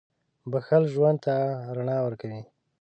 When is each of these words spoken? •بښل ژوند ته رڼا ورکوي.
•بښل 0.51 0.83
ژوند 0.93 1.17
ته 1.25 1.35
رڼا 1.75 1.97
ورکوي. 2.03 2.41